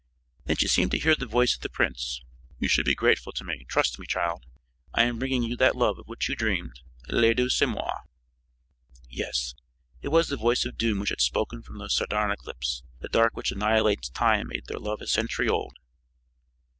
Then 0.45 0.55
she 0.55 0.67
seemed 0.67 0.89
to 0.93 0.97
hear 0.99 1.13
the 1.15 1.27
voice 1.27 1.53
of 1.53 1.61
the 1.61 1.69
prince: 1.69 2.21
"You 2.57 2.67
should 2.67 2.85
be 2.87 2.95
grateful 2.95 3.31
to 3.33 3.43
me. 3.43 3.65
Trust 3.69 3.99
me, 3.99 4.07
child, 4.07 4.47
I 4.95 5.03
am 5.03 5.19
bringing 5.19 5.43
you 5.43 5.55
that 5.57 5.75
love 5.75 5.99
of 5.99 6.07
which 6.07 6.27
you 6.27 6.35
dreamed. 6.35 6.79
Le 7.09 7.35
Dieu, 7.35 7.49
c'est 7.49 7.67
moi!" 7.67 7.99
Yes, 9.11 9.53
it 10.01 10.07
was 10.07 10.29
the 10.29 10.37
voice 10.37 10.65
of 10.65 10.75
doom 10.75 10.99
which 11.01 11.09
had 11.09 11.21
spoken 11.21 11.61
from 11.61 11.77
those 11.77 11.95
sardonic 11.95 12.47
lips. 12.47 12.81
The 12.99 13.09
dark 13.09 13.37
which 13.37 13.51
annihilates 13.51 14.09
time 14.09 14.47
made 14.47 14.65
their 14.65 14.79
love 14.79 15.01
a 15.01 15.07
century 15.07 15.47
old. 15.47 15.77